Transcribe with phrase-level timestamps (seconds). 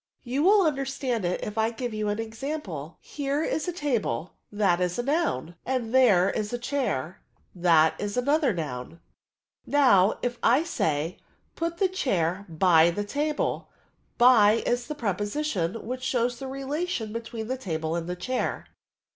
[0.23, 2.97] You will understand it if I gire you an example.
[3.01, 7.21] Here is a table, that is a noun; FREP0SITI01I9, 91 and there lb a chair,
[7.53, 8.99] that is another noun.
[9.67, 11.17] Now» if I asLj,
[11.55, 13.69] 'Put the ohair by the table/
[14.17, 18.65] by is the preposition which shows the rektion between the table and the chair.